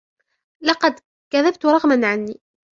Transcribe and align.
لقد 0.63 0.99
كذبت 1.33 1.65
رغما 1.65 2.07
عني. 2.07 2.41